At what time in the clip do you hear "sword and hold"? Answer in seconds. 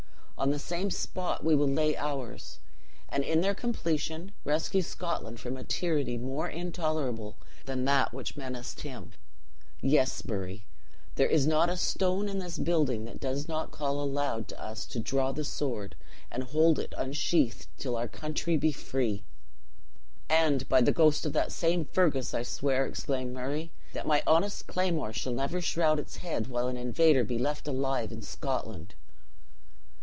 15.43-16.79